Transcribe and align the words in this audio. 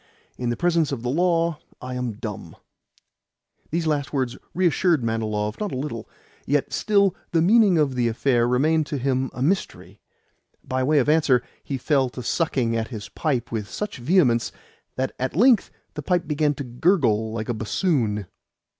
In 0.35 0.49
the 0.49 0.57
presence 0.57 0.91
of 0.91 1.03
the 1.03 1.11
law 1.11 1.59
I 1.79 1.93
am 1.93 2.13
dumb." 2.13 2.55
These 3.69 3.85
last 3.85 4.11
words 4.11 4.35
reassured 4.55 5.03
Manilov 5.03 5.59
not 5.59 5.71
a 5.71 5.77
little: 5.77 6.09
yet 6.47 6.73
still 6.73 7.15
the 7.33 7.41
meaning 7.43 7.77
of 7.77 7.93
the 7.93 8.07
affair 8.07 8.47
remained 8.47 8.87
to 8.87 8.97
him 8.97 9.29
a 9.31 9.43
mystery. 9.43 10.01
By 10.63 10.81
way 10.81 10.97
of 10.97 11.07
answer, 11.07 11.43
he 11.63 11.77
fell 11.77 12.09
to 12.09 12.23
sucking 12.23 12.75
at 12.75 12.87
his 12.87 13.09
pipe 13.09 13.51
with 13.51 13.69
such 13.69 13.97
vehemence 13.97 14.51
that 14.95 15.11
at 15.19 15.35
length 15.35 15.69
the 15.93 16.01
pipe 16.01 16.25
began 16.27 16.55
to 16.55 16.63
gurgle 16.63 17.31
like 17.31 17.47
a 17.47 17.53
bassoon. 17.53 18.25